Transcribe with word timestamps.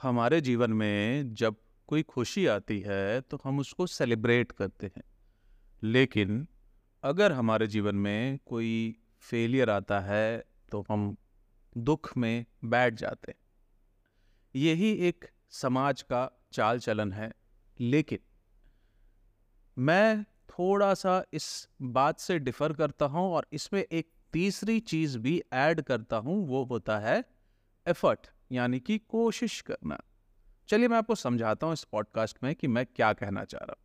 हमारे 0.00 0.40
जीवन 0.40 0.70
में 0.72 1.34
जब 1.34 1.56
कोई 1.88 2.02
खुशी 2.02 2.46
आती 2.46 2.78
है 2.80 3.20
तो 3.20 3.38
हम 3.44 3.58
उसको 3.58 3.86
सेलिब्रेट 3.86 4.52
करते 4.52 4.86
हैं। 4.86 5.02
लेकिन 5.82 6.46
अगर 7.04 7.32
हमारे 7.32 7.66
जीवन 7.66 7.94
में 7.94 8.38
कोई 8.46 8.96
फेलियर 9.22 9.70
आता 9.70 10.00
है 10.00 10.44
तो 10.70 10.84
हम 10.90 11.16
दुख 11.76 12.16
में 12.16 12.44
बैठ 12.64 12.94
जाते 12.94 13.32
हैं। 13.32 13.38
यही 14.54 14.92
एक 15.08 15.24
समाज 15.50 16.02
का 16.02 16.30
चाल 16.52 16.78
चलन 16.78 17.12
है। 17.12 17.32
लेकिन 17.80 18.18
मैं 19.76 20.24
थोड़ा 20.24 20.92
सा 20.94 21.22
इस 21.32 21.68
बात 21.82 22.18
से 22.18 22.38
डिफर 22.38 22.72
करता 22.72 23.06
हूँ 23.06 23.30
और 23.32 23.46
इसमें 23.52 23.80
एक 23.82 24.10
तीसरी 24.32 24.78
चीज़ 24.80 25.18
भी 25.18 25.42
ऐड 25.52 25.80
करता 25.80 26.16
हूँ, 26.16 26.46
वो 26.48 26.64
होता 26.64 26.98
है 26.98 27.22
एफर्ट 27.86 28.26
यानी 28.52 28.80
कि 28.80 28.98
कोशिश 28.98 29.60
करना। 29.60 30.00
चलिए 30.68 30.88
मैं 30.88 30.96
आपको 30.96 31.14
समझाता 31.14 31.66
हूँ 31.66 31.72
इस 31.72 31.84
पॉडकास्ट 31.84 32.38
में 32.44 32.54
कि 32.54 32.66
मैं 32.66 32.86
क्या 32.86 33.12
कहना 33.12 33.44
चाह 33.44 33.64
रहा 33.64 33.74
हूँ। 33.78 33.82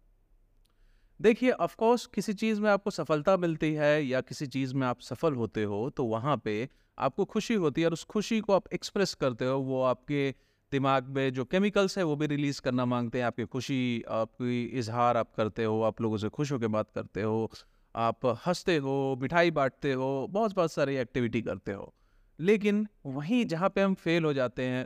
देखिए 1.21 1.52
ऑफकोर्स 1.52 2.05
किसी 2.05 2.34
चीज़ 2.34 2.62
में 2.62 2.70
आपको 2.70 2.91
सफलता 2.91 3.38
मिलती 3.38 3.73
है 3.73 4.05
या 4.05 4.21
किसी 4.21 4.48
चीज़ 4.48 4.76
में 4.76 4.88
आप 4.88 5.02
सफल 5.02 5.34
होते 5.34 5.63
हो 5.63 5.90
तो 5.90 6.05
वहाँ 6.05 6.38
पे 6.38 6.70
आपको 6.99 7.26
खुशी 7.26 7.54
होती 7.54 7.81
है 7.81 7.88
और 7.88 7.93
उस 7.93 8.04
खुशी 8.04 8.40
को 8.40 8.54
आप 8.54 8.73
एक्सप्रेस 8.73 9.13
करते 9.13 9.45
हो, 9.45 9.59
वो 9.59 9.84
आपके 9.84 10.35
दिमाग 10.71 11.07
में 11.07 11.34
जो 11.34 11.45
केमिकल्स 11.45 11.98
है, 11.98 12.04
वो 12.04 12.16
भी 12.16 12.27
रिलीज़ 12.27 12.62
करना 12.62 12.85
मांगते 12.85 13.18
हैं। 13.18 13.26
आपकी 13.26 13.45
खुशी, 13.45 14.04
आपकी 14.09 14.63
इजहार 14.63 15.18
आप 15.18 15.34
करते 15.38 15.63
हो, 15.63 15.81
आप 15.81 16.02
लोगों 16.02 16.18
से 16.18 16.29
खुश 16.29 16.52
होकर 16.52 16.68
बात 16.68 16.91
करते 16.95 17.21
हो, 17.21 17.52
आप 17.95 18.26
हँसते 18.48 18.77
हो, 18.77 19.18
मिठाई 19.21 19.52
बांटते 19.52 19.93
हो 19.93 20.27
बहुत 20.29 20.55
बहुत 20.55 20.71
सारी 20.71 20.95
एक्टिविटी 20.95 21.41
करते 21.41 21.71
हो। 21.71 21.93
लेकिन 22.39 22.88
वहीं 23.05 23.45
जहाँ 23.45 23.70
पे 23.70 23.81
हम 23.81 23.93
फेल 23.95 24.23
हो 24.25 24.34
जाते 24.34 24.63
हैं, 24.63 24.85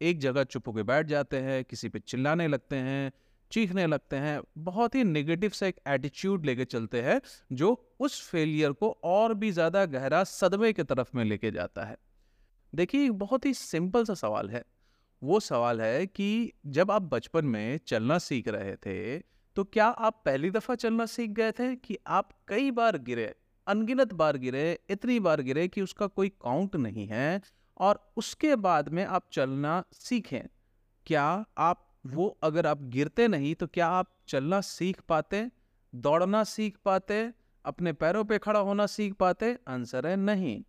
एक 0.00 0.18
जगह 0.20 0.44
चुप 0.44 0.68
होकर 0.68 0.82
बैठ 0.82 1.06
जाते 1.06 1.36
हैं, 1.36 1.64
किसी 1.64 1.88
पे 1.88 1.98
चिल्लाने 1.98 2.48
लगते 2.48 2.76
हैं, 2.76 3.12
चीखने 3.50 3.86
लगते 3.86 4.16
हैं, 4.16 4.40
बहुत 4.58 4.94
ही 4.94 5.04
नेगेटिव 5.04 5.50
सा 5.50 5.66
एक 5.66 5.76
एटीट्यूड 5.88 6.46
लेके 6.46 6.64
चलते 6.64 7.00
हैं, 7.02 7.20
जो 7.52 7.72
उस 8.00 8.20
फेलियर 8.30 8.72
को 8.72 8.90
और 9.04 9.34
भी 9.34 9.50
ज़्यादा 9.50 9.84
गहरा 9.86 10.22
सदमे 10.24 10.72
की 10.72 10.82
तरफ़ 10.82 11.10
में 11.14 11.24
लेके 11.24 11.50
जाता 11.50 11.84
है। 11.84 11.96
देखिए 12.72 13.10
बहुत 13.10 13.46
ही 13.46 13.54
सिंपल 13.54 14.04
सा 14.04 14.14
सवाल 14.14 14.50
है। 14.50 14.64
वो 15.22 15.40
सवाल 15.40 15.80
है 15.80 16.06
कि 16.06 16.52
जब 16.66 16.90
आप 16.90 17.02
बचपन 17.02 17.44
में 17.44 17.78
चलना 17.86 18.18
सीख 18.18 18.48
रहे 18.48 18.76
थे 18.76 19.18
तो 19.56 19.64
क्या 19.64 19.86
आप 19.86 20.22
पहली 20.24 20.50
दफ़ा 20.50 20.74
चलना 20.74 21.06
सीख 21.06 21.30
गए 21.30 21.52
थे 21.52 21.74
कि 21.76 21.96
आप 22.08 22.30
कई 22.48 22.70
बार 22.70 22.98
गिरे? 22.98 23.34
अनगिनत 23.68 24.12
बार 24.12 24.36
गिरे, 24.36 24.78
इतनी 24.90 25.20
बार 25.20 25.40
गिरे 25.40 25.68
कि 25.68 25.82
उसका 25.82 26.06
कोई 26.06 26.28
काउंट 26.28 26.76
नहीं 26.76 27.06
है 27.06 27.42
और 27.78 28.12
उसके 28.16 28.56
बाद 28.56 28.88
में 28.88 29.04
आप 29.04 29.28
चलना 29.32 29.84
सीखें। 29.92 30.42
क्या 31.06 31.44
आप 31.58 31.84
वो 32.06 32.38
अगर 32.42 32.66
आप 32.66 32.82
गिरते 32.82 33.28
नहीं 33.28 33.54
तो 33.54 33.66
क्या 33.66 33.88
आप 33.88 34.16
चलना 34.28 34.60
सीख 34.60 35.00
पाते, 35.00 35.50
दौड़ना 35.94 36.44
सीख 36.44 36.76
पाते, 36.84 37.32
अपने 37.64 37.92
पैरों 37.92 38.24
पे 38.24 38.38
खड़ा 38.38 38.60
होना 38.60 38.86
सीख 38.86 39.14
पाते? 39.14 39.58
आंसर 39.68 40.06
है 40.06 40.16
नहीं। 40.16 40.62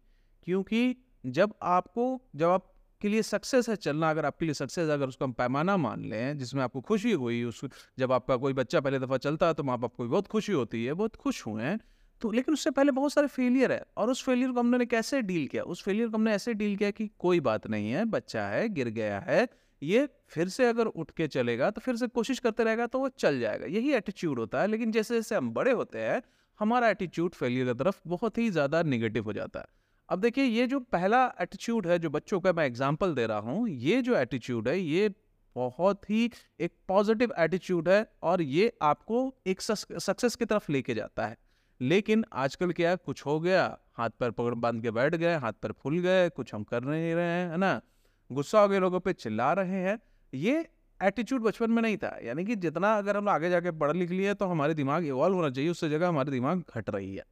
क्योंकि 0.44 0.96
जब 1.26 1.54
आपको, 1.62 2.22
जब 2.36 2.48
आप 2.48 2.74
के 3.02 3.08
लिए 3.08 3.22
सक्सेस 3.22 3.70
है 3.70 3.76
चलना, 3.76 4.10
अगर 4.10 4.26
आपके 4.26 4.46
लिए 4.46 4.54
सक्सेस 4.54 4.88
है, 4.88 4.94
अगर 4.94 5.08
उसको 5.08 5.26
हम 5.26 5.32
पैमाना 5.32 5.78
मान 5.78 6.06
लें, 6.06 6.38
जिसमें 6.38 6.64
आपको 6.64 6.82
खुशी 6.82 7.12
हुई, 7.12 7.44
उस, 7.44 7.66
जब 8.00 8.12
आपका 8.12 8.36
कोई 8.36 8.54
बच्चा 8.54 8.82
पहले 8.82 9.00
दफ़ा 9.00 9.18
चलता 9.18 9.48
है 9.48 9.54
तो 9.54 9.64
माँ 9.64 9.78
बाप 9.78 9.96
को 9.96 10.08
बहुत 10.08 10.28
खुशी 10.28 10.52
होती 10.52 10.86
है, 10.86 10.94
बहुत 10.94 11.16
खुश 11.16 11.46
हुए 11.48 11.64
हैं। 11.64 11.80
तो 12.22 12.32
लेकिन 12.32 12.54
उससे 12.54 12.72
पहले 12.72 12.92
बहुत 12.92 13.14
सारे 13.14 13.28
फेलियर 13.28 13.72
है 13.72 13.84
और 13.98 14.10
उस 14.12 14.24
फेलियर 14.24 14.52
को 14.52 14.60
हमने 14.60 14.86
कैसे 14.88 15.22
डील 15.22 15.48
किया? 15.48 15.64
उस 15.64 15.84
फेलियर 15.84 16.08
को 16.10 16.18
हमने 16.18 16.34
ऐसे 16.34 16.54
डील 16.54 16.76
किया 16.78 16.92
कि 16.92 17.10
कोई 17.20 17.40
बात 17.42 17.68
नहीं 17.68 17.92
है, 17.92 18.04
बच्चा 18.08 18.48
है, 18.48 18.68
गिर 18.70 18.90
गया 18.90 19.20
है, 19.20 19.48
ये 19.82 20.08
फिर 20.30 20.50
से 20.50 20.66
अगर 20.68 20.86
उठ 20.86 21.12
के 21.12 21.28
चलेगा 21.30 21.70
तो 21.72 21.82
फिर 21.82 21.96
से 21.96 22.08
कोशिश 22.10 22.40
करते 22.40 22.64
रहेगा 22.64 22.88
तो 22.88 23.00
वो 23.00 23.10
चल 23.10 23.40
जाएगा। 23.40 23.66
यही 23.68 23.94
एटीट्यूड 23.94 24.40
होता 24.40 24.62
है, 24.62 24.68
लेकिन 24.68 24.92
जैसे 24.92 25.16
जैसे 25.16 25.36
हम 25.36 25.52
बड़े 25.54 25.72
होते 25.72 26.00
हैं, 26.00 26.22
हमारा 26.60 26.90
एटीट्यूड 26.90 27.34
फेलियर 27.34 27.68
की 27.68 27.78
तरफ़ 27.80 28.00
बहुत 28.08 28.38
ही 28.38 28.50
ज़्यादा 28.50 28.82
निगेटिव 28.84 29.24
हो 29.24 29.34
जाता 29.34 29.60
है। 29.60 29.66
अब 30.10 30.20
देखिए, 30.20 30.44
ये 30.44 30.68
जो 30.68 30.80
पहला 30.80 31.26
एटीट्यूड 31.42 31.88
है, 31.88 32.00
जो 32.00 32.10
बच्चों 32.10 32.40
का 32.40 32.54
मैं 32.54 32.66
एग्ज़ाम्पल 32.66 33.14
दे 33.16 33.26
रहा 33.28 33.40
हूँ, 33.40 33.68
ये 33.70 34.02
जो 34.02 34.16
एटीट्यूड 34.18 34.68
है, 34.68 34.80
ये 34.80 35.10
बहुत 35.56 36.10
ही 36.10 36.30
एक 36.60 36.72
पॉजिटिव 36.88 37.34
एटीट्यूड 37.40 37.90
है 37.90 38.06
और 38.24 38.42
ये 38.42 38.72
आपको 38.82 39.34
एक 39.48 39.62
सक्सेस 39.62 40.36
की 40.36 40.46
तरफ़ 40.46 40.72
लेके 40.72 40.96
जाता 40.96 41.28
है। 41.28 41.38
लेकिन 41.82 42.24
आजकल 42.34 42.72
क्या 42.72 42.96
कुछ 42.96 43.26
हो 43.26 43.40
गया, 43.40 43.78
हाथ 43.94 44.10
पर 44.10 44.32
पकड़ 44.32 44.54
बाँध 44.56 44.82
के 44.82 44.92
बैठ 44.92 45.16
गए, 45.16 45.36
हाथ 45.36 45.54
पर 45.54 45.72
फूल 45.72 46.00
गए, 46.00 46.30
कुछ 46.30 46.54
हम 46.54 46.64
कर 46.64 46.84
नहीं 46.84 47.14
रहे 47.16 47.26
हैं, 47.26 47.50
है 47.52 47.58
ना? 47.58 47.82
गुस्सा 48.30 48.62
हो 48.62 48.68
गए 48.68 48.80
लोगों 48.80 49.00
पे, 49.00 49.14
चिल्ला 49.14 49.52
रहे 49.54 49.82
हैं। 49.82 50.00
ये 50.34 50.68
एटीट्यूड 51.00 51.42
बचपन 51.42 51.72
में 51.72 51.82
नहीं 51.82 51.98
था। 51.98 52.18
यानी 52.24 52.46
कि 52.46 52.56
जितना 52.56 52.94
अगर 52.98 53.18
हम 53.18 53.30
आगे 53.30 53.50
जाके 53.50 53.72
पढ़ 53.72 53.96
लिख 53.96 54.10
लिए 54.10 54.34
तो 54.34 54.46
हमारे 54.46 54.74
दिमाग 54.74 55.06
इवॉल्व 55.06 55.36
होना 55.36 55.50
चाहिए, 55.50 55.70
उससे 55.70 55.90
जगह 55.90 56.08
हमारे 56.08 56.32
दिमाग 56.32 56.64
घट 56.76 56.90
रही 56.90 57.16
है। 57.16 57.26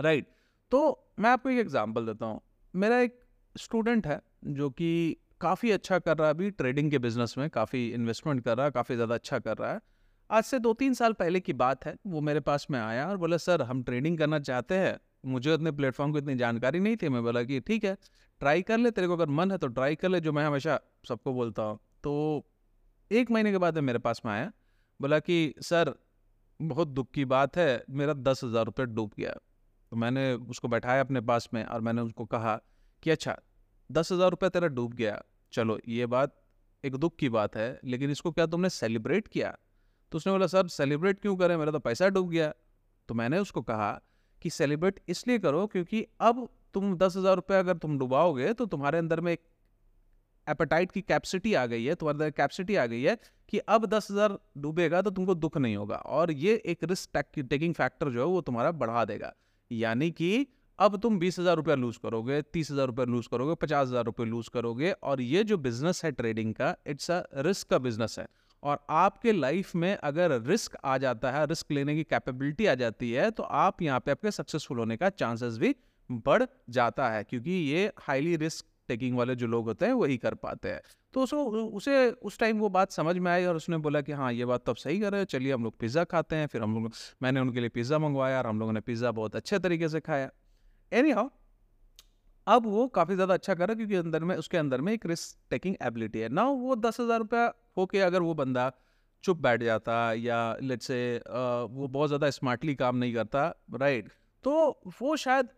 राइट 0.00 0.26
तो 0.72 1.12
मैं 1.18 1.30
आपको 1.30 1.50
एक 1.50 1.58
एग्ज़ाम्पल 1.58 2.06
देता 2.06 2.26
हूँ। 2.26 2.40
मेरा 2.74 2.98
एक 3.00 3.20
स्टूडेंट 3.54 4.06
है, 4.06 4.20
जो 4.46 4.70
कि 4.70 5.16
काफ़ी 5.40 5.70
अच्छा 5.70 5.98
कर 5.98 6.16
रहा 6.16 6.28
है 6.28 6.34
अभी 6.34 6.50
ट्रेडिंग 6.50 6.90
के 6.90 6.98
बिज़नेस 6.98 7.34
में, 7.38 7.48
काफ़ी 7.50 7.88
इन्वेस्टमेंट 7.88 8.42
कर 8.44 8.56
रहा 8.56 8.66
है, 8.66 8.72
काफ़ी 8.72 8.94
ज़्यादा 8.94 9.14
अच्छा 9.14 9.38
कर 9.38 9.56
रहा 9.56 9.72
है। 9.72 9.80
आज 10.30 10.44
से 10.44 10.58
दो 10.58 10.72
तीन 10.72 10.94
साल 10.94 11.12
पहले 11.12 11.40
की 11.40 11.52
बात 11.52 11.84
है। 11.86 11.94
वो 12.06 12.20
मेरे 12.20 12.40
पास 12.40 12.66
में 12.70 12.78
आया 12.80 13.08
और 13.08 13.16
बोला, 13.16 13.36
सर, 13.36 13.62
हम 13.62 13.82
ट्रेडिंग 13.82 14.18
करना 14.18 14.38
चाहते 14.38 14.74
हैं। 14.74 14.98
मुझे 15.26 15.52
अपने 15.52 15.70
प्लेटफॉर्म 15.70 16.12
की 16.12 16.18
इतनी 16.18 16.34
जानकारी 16.34 16.80
नहीं 16.80 16.96
थी। 16.96 17.08
मैं 17.08 17.22
बोला 17.22 17.42
कि, 17.42 17.60
ठीक 17.60 17.84
है, 17.84 17.96
ट्राई 18.40 18.62
कर 18.62 18.78
ले, 18.78 18.90
तेरे 18.90 19.06
को 19.06 19.12
अगर 19.12 19.26
मन 19.26 19.50
है 19.50 19.58
तो 19.58 19.66
ट्राई 19.66 19.94
कर 19.94 20.08
ले, 20.08 20.20
जो 20.20 20.32
मैं 20.32 20.44
हमेशा 20.44 20.78
सबको 21.08 21.32
बोलता 21.32 21.62
हूँ। 21.62 21.78
तो 22.02 22.44
एक 23.10 23.30
महीने 23.30 23.52
के 23.52 23.58
बाद 23.58 23.78
मेरे 23.78 23.98
पास 23.98 24.22
में 24.26 24.32
आया। 24.32 24.52
बोला 25.00 25.18
कि, 25.18 25.54
सर, 25.60 25.94
बहुत 26.60 26.88
दुख 26.88 27.10
की 27.10 27.24
बात 27.24 27.56
है, 27.56 27.84
मेरा 27.90 28.12
दस 28.12 28.44
हज़ार 28.44 28.64
रुपये 28.64 28.86
डूब 28.86 29.12
गया। 29.18 29.32
तो 29.92 29.96
मैंने 29.96 30.32
उसको 30.34 30.68
बैठाया 30.68 31.00
अपने 31.00 31.20
पास 31.20 31.48
में 31.54 31.64
और 31.64 31.80
मैंने 31.80 32.02
उसको 32.02 32.24
कहा 32.24 32.60
कि 33.02 33.10
अच्छा 33.10 33.36
दस 33.90 34.12
हज़ार 34.12 34.30
रुपये 34.30 34.50
तेरा 34.50 34.68
डूब 34.68 34.92
गया। 34.92 35.22
चलो, 35.52 35.78
ये 35.88 36.06
बात 36.06 36.34
एक 36.84 36.96
दुख 36.96 37.16
की 37.16 37.28
बात 37.28 37.56
है, 37.56 37.80
लेकिन 37.84 38.10
इसको 38.10 38.30
क्या 38.30 38.46
तुमने 38.46 38.70
सेलिब्रेट 38.70 39.28
किया? 39.28 39.56
तो 40.12 40.18
उसने 40.18 40.32
बोला 40.32 40.46
सर 40.46 40.68
सेलिब्रेट 40.68 41.20
क्यों 41.20 41.36
करें? 41.36 41.56
मेरा 41.56 41.72
तो 41.72 41.78
पैसा 41.80 42.08
डूब 42.08 42.30
गया। 42.30 42.52
तो 43.08 43.14
मैंने 43.14 43.38
उसको 43.38 43.62
कहा 43.64 43.90
कि 44.42 44.50
सेलिब्रेट 44.50 45.00
इसलिए 45.08 45.38
करो 45.38 45.66
क्योंकि 45.66 46.06
अब 46.20 46.48
तुम 46.74 46.96
दस 46.98 47.16
हज़ार 47.16 47.34
रुपये 47.36 47.58
अगर 47.58 47.76
तुम 47.76 47.98
डुबाओगे 47.98 48.52
तो 48.52 48.66
तुम्हारे 48.66 48.98
अंदर 48.98 49.20
में 49.20 49.32
एक 49.32 49.40
एपेटाइट 50.46 50.92
की 50.92 51.00
कैपेसिटी 51.02 51.52
आ 51.54 51.64
गई 51.66 51.84
है, 51.84 51.94
तुम्हारे 51.94 52.16
अंदर 52.16 52.30
कैपेसिटी 52.32 52.76
आ 52.76 52.84
गई 52.86 53.02
है 53.02 53.16
कि 53.48 53.58
अब 53.58 53.86
दस 53.86 54.10
हज़ार 54.10 54.38
डूबेगा 54.58 55.00
तो 55.02 55.10
तुमको 55.10 55.34
दुख 55.36 55.56
नहीं 55.58 55.76
होगा 55.76 55.96
और 55.96 56.30
ये 56.32 56.54
एक 56.66 56.84
रिस्क 56.84 57.18
टेकिंग 57.40 57.74
फैक्टर 57.74 58.10
जो 58.10 58.20
है 58.20 58.26
वो 58.26 58.40
तुम्हारा 58.42 58.70
बढ़ा 58.74 59.04
देगा। 59.04 59.32
यानी 59.70 60.10
कि 60.12 60.46
अब 60.78 60.96
तुम 60.96 61.18
बीस 61.18 61.38
हज़ार 61.38 61.56
रुपया 61.56 61.74
लूज़ 61.74 61.98
करोगे, 61.98 62.40
तीस 62.42 62.70
हज़ार 62.70 62.86
रुपया 62.86 63.04
लूज़ 63.06 63.28
करोगे, 63.30 63.54
पचास 63.56 63.88
हज़ार 63.88 64.04
रुपये 64.04 64.26
लूज़ 64.26 64.50
करोगे 64.50 64.90
और 64.92 65.20
ये 65.20 65.44
जो 65.44 65.58
बिज़नेस 65.58 66.04
है 66.04 66.12
ट्रेडिंग 66.12 66.54
का 66.54 66.74
इट्स 66.86 67.10
अ 67.10 67.22
रिस्क 67.36 67.68
का 67.68 67.78
बिज़नेस 67.80 68.18
है। 68.18 68.26
और 68.62 68.78
आपके 68.90 69.32
लाइफ 69.32 69.74
में 69.74 69.94
अगर 69.96 70.40
रिस्क 70.42 70.76
आ 70.84 70.96
जाता 70.98 71.30
है 71.30 71.44
रिस्क 71.46 71.72
लेने 71.72 71.94
की 71.96 72.04
कैपेबिलिटी 72.04 72.66
आ 72.66 72.74
जाती 72.74 73.10
है 73.12 73.30
तो 73.30 73.42
आप 73.42 73.82
यहाँ 73.82 74.00
पे 74.00 74.10
आपके 74.10 74.30
सक्सेसफुल 74.30 74.78
होने 74.78 74.96
का 74.96 75.08
चांसेस 75.10 75.58
भी 75.58 75.74
बढ़ 76.10 76.44
जाता 76.70 77.08
है, 77.10 77.24
क्योंकि 77.24 77.50
ये 77.50 77.90
हाईली 77.98 78.36
रिस्क 78.36 78.64
टेकिंग 78.88 79.16
वाले 79.18 79.34
जो 79.34 79.46
लोग 79.46 79.64
होते 79.64 79.86
हैं, 79.86 79.92
वही 79.92 80.16
कर 80.16 80.34
पाते 80.36 80.68
हैं। 80.68 80.80
तो 81.14 81.22
उसको 81.22 81.44
उसे, 81.66 82.10
उस 82.10 82.38
टाइम 82.38 82.58
वो 82.58 82.68
बात 82.68 82.92
समझ 82.92 83.16
में 83.16 83.30
आई 83.32 83.44
और 83.44 83.56
उसने 83.56 83.76
बोला 83.78 84.00
कि 84.00 84.12
हाँ 84.12 84.32
ये 84.32 84.44
बात 84.44 84.64
तो 84.66 84.72
अब 84.72 84.76
सही 84.76 85.00
कर 85.00 85.12
रहे 85.12 85.20
हो, 85.20 85.24
चलिए 85.26 85.52
हम 85.52 85.64
लोग 85.64 85.78
पिज़्ज़ा 85.78 86.04
खाते 86.04 86.36
हैं, 86.36 86.46
फिर 86.46 86.62
हम 86.62 86.74
लोग, 86.74 86.92
मैंने 87.22 87.40
उनके 87.40 87.60
लिए 87.60 87.68
पिज़्ज़ा 87.70 87.98
मंगवाया 87.98 88.38
और 88.38 88.46
हम 88.46 88.60
लोगों 88.60 88.72
ने 88.72 88.80
पिज़्ज़ा 88.80 89.10
बहुत 89.12 89.36
अच्छे 89.36 89.58
तरीके 89.58 89.88
से 89.88 90.00
खाया। 90.00 90.30
एनी 90.92 91.10
हाउ 91.10 91.28
अब 92.48 92.66
वो 92.66 92.86
काफ़ी 92.90 93.14
ज़्यादा 93.14 93.34
अच्छा 93.34 93.54
कर 93.54 93.60
रहा 93.60 93.72
है 93.72 93.76
क्योंकि 93.76 93.94
अंदर 93.96 94.24
में, 94.24 94.34
उसके 94.36 94.58
अंदर 94.58 94.80
में 94.80 94.92
एक 94.92 95.06
रिस्क 95.06 95.36
टेकिंग 95.50 95.74
एबिलिटी 95.82 96.18
है। 96.18 96.28
ना 96.30 96.44
वो 96.44 96.76
दस 96.78 97.00
हज़ार 97.00 97.18
रुपया 97.18 97.52
होके 97.76 98.00
अगर 98.02 98.22
वो 98.22 98.34
बंदा 98.34 98.70
चुप 99.24 99.38
बैठ 99.38 99.62
जाता 99.62 100.12
या 100.14 100.40
लेट 100.62 100.82
से 100.82 100.98
वो 101.26 101.88
बहुत 101.88 102.08
ज़्यादा 102.08 102.30
स्मार्टली 102.32 102.74
काम 102.76 102.96
नहीं 102.96 103.14
करता 103.14 103.46
राइट 103.74 104.08
तो 104.44 104.80
वो 105.00 105.16
शायद 105.18 105.48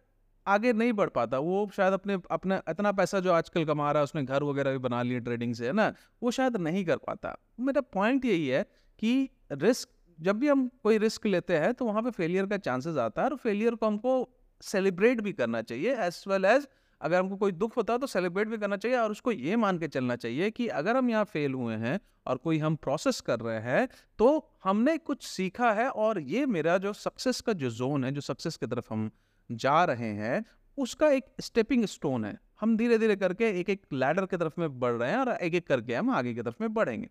आगे 0.46 0.72
नहीं 0.72 0.92
बढ़ 0.92 1.08
पाता। 1.10 1.38
वो 1.40 1.68
शायद 1.74 1.92
अपने, 1.92 2.16
अपना 2.30 2.60
इतना 2.68 2.92
पैसा 2.92 3.20
जो 3.20 3.32
आजकल 3.32 3.64
कमा 3.64 3.90
रहा 3.92 4.00
है, 4.00 4.04
उसने 4.04 4.22
घर 4.24 4.42
वगैरह 4.42 4.72
भी 4.72 4.78
बना 4.80 5.02
लिए 5.02 5.20
ट्रेडिंग 5.20 5.54
से, 5.54 5.66
है 5.66 5.72
ना? 5.72 5.92
वो 6.22 6.30
शायद 6.30 6.56
नहीं 6.58 6.84
कर 6.84 6.96
पाता। 6.98 7.36
मेरा 7.60 7.80
पॉइंट 7.92 8.24
यही 8.24 8.46
है 8.48 8.62
कि 9.02 9.28
रिस्क 9.54 9.88
जब 10.18 10.38
भी 10.38 10.48
हम 10.48 10.66
कोई 10.82 10.98
रिस्क 10.98 11.26
लेते 11.26 11.56
हैं 11.58 11.72
तो 11.74 11.84
वहाँ 11.84 12.02
पे 12.02 12.10
फेलियर 12.12 12.46
का 12.46 12.56
चांसेस 12.60 12.96
आता 12.98 13.22
है 13.22 13.28
और 13.28 13.36
फेलियर 13.38 13.74
को 13.74 13.86
हमको 13.86 14.14
सेलिब्रेट 14.60 15.20
भी 15.20 15.32
करना 15.34 15.62
चाहिए 15.62 15.94
एज 16.06 16.22
वेल 16.28 16.44
एज 16.46 16.66
अगर 17.02 17.18
हमको 17.18 17.36
कोई 17.36 17.52
दुख 17.52 17.76
होता 17.76 17.92
है 17.92 17.98
तो 17.98 18.06
सेलिब्रेट 18.06 18.48
भी 18.48 18.58
करना 18.58 18.76
चाहिए 18.76 18.98
और 18.98 19.10
उसको 19.10 19.32
ये 19.32 19.56
मान 19.56 19.78
के 19.78 19.88
चलना 19.88 20.16
चाहिए 20.16 20.50
कि 20.50 20.68
अगर 20.68 20.96
हम 20.96 21.10
यहाँ 21.10 21.24
फेल 21.24 21.54
हुए 21.54 21.74
हैं 21.74 22.00
और 22.26 22.36
कोई 22.36 22.58
हम 22.58 22.76
प्रोसेस 22.76 23.20
कर 23.20 23.40
रहे 23.40 23.60
हैं 23.60 23.88
तो 24.18 24.50
हमने 24.64 24.98
कुछ 24.98 25.22
सीखा 25.22 25.72
है 25.72 25.88
और 25.88 26.20
ये 26.20 26.46
मेरा 26.46 26.78
जो 26.78 26.92
सक्सेस 26.92 27.40
का 27.40 27.52
जो 27.52 27.70
जोन 27.70 28.04
है, 28.04 28.12
जो 28.12 28.20
सक्सेस 28.20 28.56
की 28.56 28.66
तरफ़ 28.66 28.88
हम 28.90 29.10
जा 29.52 29.84
रहे 29.84 30.12
हैं, 30.14 30.44
उसका 30.78 31.08
एक 31.08 31.24
स्टेपिंग 31.40 31.84
स्टोन 31.84 32.24
है। 32.24 32.38
हम 32.60 32.76
धीरे 32.76 32.98
धीरे 32.98 33.16
करके 33.16 33.60
एक 33.60 33.70
एक 33.70 33.82
लैडर 33.92 34.26
की 34.26 34.36
तरफ़ 34.36 34.52
में 34.58 34.80
बढ़ 34.80 34.92
रहे 34.92 35.10
हैं 35.10 35.18
और 35.18 35.28
एक 35.28 35.54
एक 35.54 35.66
करके 35.66 35.94
हम 35.94 36.10
आगे 36.10 36.34
की 36.34 36.42
तरफ़ 36.42 36.56
में 36.60 36.74
बढ़ेंगे। 36.74 37.08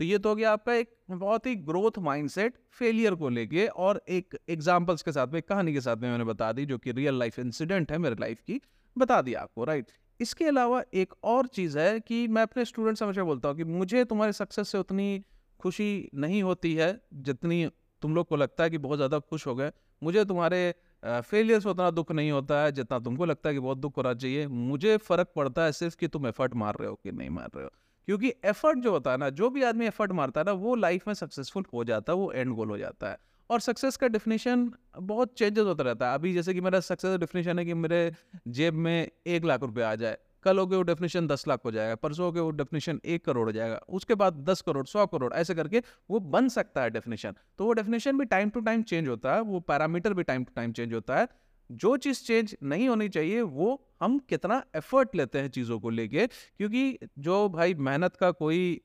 तो 0.00 0.04
ये 0.04 0.18
तो 0.18 0.28
हो 0.28 0.34
गया 0.34 0.52
आपका 0.52 0.74
एक 0.74 0.90
बहुत 1.10 1.46
ही 1.46 1.54
ग्रोथ 1.54 1.98
माइंडसेट 1.98 2.54
फेलियर 2.70 3.14
को 3.14 3.28
लेके 3.28 3.66
और 3.66 4.00
एक 4.08 4.36
एग्जांपल्स 4.50 5.02
के 5.02 5.12
साथ 5.12 5.26
में 5.26 5.40
कहानी 5.42 5.72
के 5.72 5.80
साथ 5.80 5.96
में 5.96 6.08
मैंने 6.10 6.24
बता 6.24 6.52
दी 6.52 6.64
जो 6.66 6.78
कि 6.78 6.92
रियल 6.92 7.18
लाइफ 7.18 7.38
इंसिडेंट 7.38 7.92
है 7.92 7.98
मेरे 7.98 8.16
लाइफ 8.20 8.40
की, 8.40 8.60
बता 8.96 9.20
दिया 9.22 9.40
आपको 9.40 9.64
राइट 9.64 9.90
इसके 10.20 10.44
अलावा 10.44 10.82
एक 10.94 11.12
और 11.24 11.46
चीज़ 11.46 11.78
है 11.78 12.00
कि 12.00 12.26
मैं 12.28 12.42
अपने 12.42 12.64
स्टूडेंट्स 12.64 13.02
हमेशा 13.02 13.24
बोलता 13.24 13.48
हूँ 13.48 13.56
कि 13.56 13.64
मुझे 13.64 14.04
तुम्हारे 14.04 14.32
सक्सेस 14.32 14.68
से 14.68 14.78
उतनी 14.78 15.24
खुशी 15.60 16.10
नहीं 16.14 16.42
होती 16.42 16.74
है 16.74 16.90
जितनी 17.14 17.66
तुम 18.02 18.14
लोग 18.14 18.28
को 18.28 18.36
लगता 18.36 18.64
है 18.64 18.70
कि 18.70 18.78
बहुत 18.78 18.98
ज़्यादा 18.98 19.18
खुश 19.18 19.46
हो 19.46 19.54
गए। 19.54 19.70
मुझे 20.02 20.24
तुम्हारे 20.24 20.74
फेलियर 21.04 21.60
से 21.60 21.68
उतना 21.68 21.90
दुख 21.90 22.12
नहीं 22.12 22.30
होता 22.30 22.62
है 22.62 22.72
जितना 22.72 22.98
तुमको 22.98 23.24
लगता 23.24 23.48
है 23.48 23.54
कि 23.54 23.60
बहुत 23.60 23.78
दुख 23.78 23.96
होना 23.96 24.14
चाहिए। 24.14 24.46
मुझे 24.46 24.96
फ़र्क 24.96 25.32
पड़ता 25.36 25.64
है 25.64 25.72
सिर्फ़ 25.72 25.96
कि 25.96 26.08
तुम 26.08 26.26
एफर्ट 26.26 26.54
मार 26.54 26.76
रहे 26.80 26.88
हो 26.88 26.94
कि 26.94 27.12
नहीं 27.12 27.30
मार 27.30 27.50
रहे 27.56 27.64
हो। 27.64 27.70
क्योंकि 28.10 28.32
एफर्ट 28.44 28.78
जो 28.78 28.90
होता 28.90 29.10
है 29.10 29.16
ना, 29.16 29.28
जो 29.30 29.48
भी 29.50 29.62
आदमी 29.62 29.86
एफर्ट 29.86 30.12
मारता 30.12 30.40
है 30.40 30.44
ना, 30.44 30.52
वो 30.52 30.74
लाइफ 30.74 31.06
में 31.06 31.14
सक्सेसफुल 31.14 31.64
हो 31.74 31.84
जाता 31.84 32.12
है, 32.12 32.16
वो 32.18 32.32
एंड 32.32 32.54
गोल 32.54 32.70
हो 32.70 32.78
जाता 32.78 33.10
है। 33.10 33.18
और 33.50 33.60
सक्सेस 33.60 33.96
का 33.96 34.08
डिफिनेशन 34.08 34.70
बहुत 34.98 35.34
चेंजेस 35.38 35.64
होता 35.64 35.84
रहता 35.84 36.08
है। 36.08 36.14
अभी 36.14 36.32
जैसे 36.34 36.54
कि 36.54 36.60
मेरा 36.60 36.80
सक्सेस 36.80 37.18
डिफिनेशन 37.18 37.58
है 37.58 37.64
कि 37.64 37.74
मेरे 37.74 38.00
जेब 38.48 38.74
में 38.74 39.10
एक 39.26 39.44
लाख 39.44 39.60
रुपए 39.60 39.82
आ 39.82 39.94
जाए, 39.94 40.16
कल 40.44 40.58
हो 40.58 40.66
गए 40.66 40.76
वो 40.76 40.82
डेफिनेशन 40.82 41.26
दस 41.26 41.46
लाख 41.48 41.64
हो 41.64 41.70
जाएगा, 41.70 41.94
परसों 41.94 42.26
हो 42.26 42.32
गए 42.32 42.40
वो 42.40 42.50
डेफिनेशन 42.50 43.00
एक 43.04 43.24
करोड़ 43.24 43.46
हो 43.46 43.52
जाएगा, 43.52 43.76
उसके 43.88 44.14
बाद 44.14 44.44
दस 44.48 44.60
करोड़, 44.60 44.86
सौ 44.86 45.06
करोड़, 45.06 45.32
ऐसे 45.34 45.54
करके 45.54 45.82
वो 46.10 46.20
बन 46.20 46.48
सकता 46.48 46.82
है 46.82 46.90
डेफिनेशन 46.90 47.34
तो 47.58 47.64
वो 47.64 47.72
डेफिनेशन 47.72 48.18
भी 48.18 48.24
टाइम 48.24 48.50
टू 48.50 48.60
टाइम 48.60 48.82
चेंज 48.82 49.08
होता 49.08 49.34
है, 49.34 49.40
वो 49.40 49.60
पैरामीटर 49.60 50.14
भी 50.14 50.22
टाइम 50.22 50.44
टू 50.44 50.52
टाइम 50.56 50.72
चेंज 50.72 50.94
होता 50.94 51.18
है। 51.18 51.28
जो 51.70 51.96
चीज़ 51.96 52.22
चेंज 52.24 52.56
नहीं 52.62 52.88
होनी 52.88 53.08
चाहिए, 53.08 53.42
वो 53.42 53.86
हम 54.00 54.18
कितना 54.18 54.62
एफर्ट 54.76 55.14
लेते 55.14 55.38
हैं 55.38 55.48
चीज़ों 55.48 55.80
को 55.80 55.90
लेके, 55.90 56.26
क्योंकि 56.26 56.98
जो 57.18 57.48
भाई 57.48 57.74
मेहनत 57.74 58.16
का 58.16 58.30
कोई, 58.30 58.80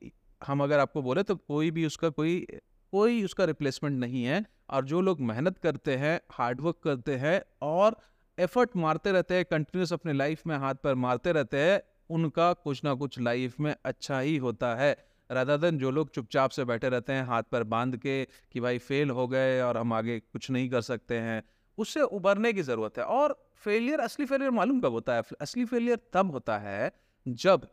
हम 0.46 0.62
अगर 0.62 0.78
आपको 0.78 1.02
बोले 1.02 1.22
तो 1.22 1.36
कोई 1.36 1.70
भी 1.70 1.86
उसका 1.86 2.08
कोई 2.08 2.46
कोई 2.92 3.24
उसका 3.24 3.44
रिप्लेसमेंट 3.44 3.98
नहीं 4.00 4.24
है, 4.24 4.44
और 4.70 4.84
जो 4.84 5.00
लोग 5.00 5.20
मेहनत 5.20 5.58
करते 5.58 5.96
हैं 5.96 6.20
हार्डवर्क 6.30 6.76
करते 6.84 7.16
हैं, 7.16 7.40
और 7.62 7.96
एफर्ट 8.38 8.70
मारते 8.76 9.12
रहते 9.12 9.34
हैं 9.34 9.44
कंटिन्यूस 9.44 9.92
अपने 9.92 10.12
लाइफ 10.12 10.46
में 10.46 10.56
हाथ 10.56 10.74
पर 10.74 10.94
मारते 10.94 11.32
रहते 11.32 11.56
हैं, 11.56 11.80
उनका 12.10 12.52
कुछ 12.52 12.84
ना 12.84 12.94
कुछ 12.94 13.20
लाइफ 13.20 13.60
में 13.60 13.74
अच्छा 13.84 14.20
ही 14.20 14.36
होता 14.36 14.74
है। 14.74 14.96
राधा 15.30 15.56
दिन 15.56 15.78
जो 15.78 15.90
लोग 15.90 16.10
चुपचाप 16.10 16.50
से 16.50 16.64
बैठे 16.64 16.88
रहते 16.88 17.12
हैं, 17.12 17.22
हाथ 17.22 17.42
पर 17.42 17.62
बाँध 17.62 17.96
के 17.96 18.24
कि 18.24 18.60
भाई 18.60 18.78
फेल 18.78 19.10
हो 19.10 19.26
गए 19.28 19.60
और 19.60 19.76
हम 19.76 19.92
आगे 19.92 20.18
कुछ 20.20 20.50
नहीं 20.50 20.68
कर 20.70 20.80
सकते 20.80 21.18
हैं 21.18 21.42
उससे 21.78 22.02
उबरने 22.02 22.52
की 22.52 22.62
ज़रूरत 22.62 22.98
है 22.98 23.04
और 23.04 23.36
फेलियर 23.56 24.00
असली 24.00 24.26
फेलियर 24.26 24.50
मालूम 24.50 24.80
कब 24.80 24.92
होता 24.92 25.14
है? 25.14 25.22
असली 25.40 25.64
फेलियर 25.64 25.98
तब 26.12 26.30
होता 26.30 26.58
है 26.58 26.92
जब 27.26 27.66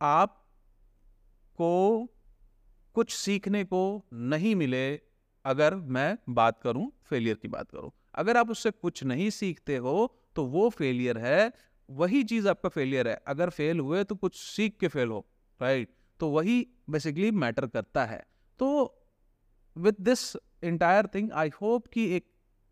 आप 0.00 0.36
को 1.58 2.06
कुछ 2.96 3.14
सीखने 3.14 3.64
को 3.64 3.80
नहीं 4.12 4.54
मिले। 4.56 5.00
अगर 5.44 5.74
मैं 5.74 6.16
बात 6.28 6.60
करूँ 6.62 6.90
फेलियर 7.04 7.36
की 7.36 7.48
बात 7.48 7.70
करूँ, 7.70 7.90
अगर 8.14 8.36
आप 8.36 8.50
उससे 8.50 8.70
कुछ 8.72 9.02
नहीं 9.04 9.28
सीखते 9.30 9.76
हो 9.76 10.14
तो 10.36 10.44
वो 10.46 10.68
फेलियर 10.70 11.18
है, 11.18 11.52
वही 11.88 12.22
चीज़ 12.24 12.48
आपका 12.48 12.68
फेलियर 12.68 13.08
है। 13.08 13.14
अगर 13.26 13.50
फेल 13.50 13.80
हुए 13.80 14.02
तो 14.04 14.14
कुछ 14.14 14.36
सीख 14.36 14.76
के 14.80 14.88
फेल 14.88 15.08
हो 15.08 15.26
राइट 15.60 15.94
तो 16.20 16.28
वही 16.28 16.66
बेसिकली 16.90 17.30
मैटर 17.32 17.66
करता 17.66 18.04
है। 18.04 18.22
तो 18.60 18.68
with 19.76 19.96
this 20.00 20.20
entire 20.64 21.06
thing 21.06 21.30
I 21.32 21.50
hope 21.62 21.86
कि 21.86 22.04
एक 22.16 22.28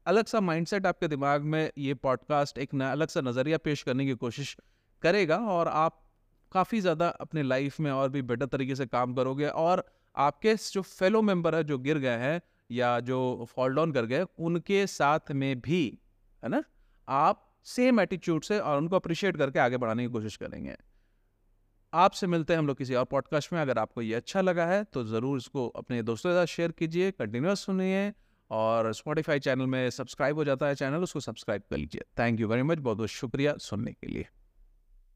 अलग 0.06 0.26
सा 0.26 0.40
माइंडसेट 0.40 0.86
आपके 0.86 1.08
दिमाग 1.08 1.42
में 1.44 1.70
ये 1.78 1.94
पॉडकास्ट 1.94 2.58
एक 2.58 2.74
नया 2.74 2.90
अलग 2.92 3.08
सा 3.08 3.20
नज़रिया 3.20 3.58
पेश 3.58 3.82
करने 3.82 4.06
की 4.06 4.14
कोशिश 4.14 4.56
करेगा 5.02 5.36
और 5.36 5.68
आप 5.68 6.00
काफ़ी 6.52 6.80
ज़्यादा 6.80 7.08
अपने 7.20 7.42
लाइफ 7.42 7.80
में 7.80 7.90
और 7.90 8.08
भी 8.08 8.22
बेटर 8.22 8.46
तरीके 8.46 8.74
से 8.74 8.86
काम 8.86 9.14
करोगे 9.14 9.48
और 9.48 9.84
आपके 10.16 10.54
जो 10.72 10.82
फेलो 10.82 11.22
मेंबर 11.22 11.54
है, 11.54 11.64
जो 11.64 11.78
गिर 11.78 11.98
गए 11.98 12.16
हैं 12.18 12.40
या 12.70 12.98
जो 13.00 13.46
फॉल 13.50 13.74
डाउन 13.74 13.92
कर 13.92 14.06
गए, 14.06 14.24
उनके 14.38 14.86
साथ 14.86 15.32
में 15.32 15.60
भी, 15.60 15.98
है 16.42 16.48
ना, 16.48 16.62
आप 17.08 17.44
सेम 17.66 18.00
एटीट्यूड 18.00 18.42
से 18.42 18.58
और 18.58 18.78
उनको 18.78 18.96
अप्रिशिएट 18.96 19.36
करके 19.36 19.58
आगे 19.58 19.76
बढ़ाने 19.76 20.06
की 20.06 20.12
कोशिश 20.12 20.36
करेंगे। 20.36 20.76
आपसे 21.92 22.26
मिलते 22.26 22.52
हैं 22.52 22.58
हम 22.58 22.66
लोग 22.66 22.76
किसी 22.76 22.94
और 22.94 23.04
पॉडकास्ट 23.04 23.52
में। 23.52 23.60
अगर 23.60 23.78
आपको 23.78 24.02
ये 24.02 24.14
अच्छा 24.14 24.40
लगा 24.40 24.66
है 24.66 24.82
तो 24.84 25.04
ज़रूर 25.04 25.38
इसको 25.38 25.66
अपने 25.68 26.02
दोस्तों 26.02 26.30
के 26.30 26.36
साथ 26.36 26.54
शेयर 26.54 26.72
कीजिए 26.72 27.10
कंटिन्यूस 27.10 27.64
सुनिए। 27.66 28.12
और 28.50 28.92
स्पॉटिफाई 28.92 29.38
चैनल 29.38 29.66
में 29.66 29.90
सब्सक्राइब 29.90 30.36
हो 30.36 30.44
जाता 30.44 30.66
है 30.66 30.74
चैनल 30.74 31.02
उसको 31.02 31.20
सब्सक्राइब 31.20 31.62
कर 31.70 31.76
लीजिए। 31.76 32.02
थैंक 32.18 32.40
यू 32.40 32.48
वेरी 32.48 32.62
मच 32.62 32.78
बहुत 32.78 32.96
बहुत 32.96 33.08
शुक्रिया 33.08 33.56
सुनने 33.56 33.92
के 33.92 34.06
लिए। 34.06 34.26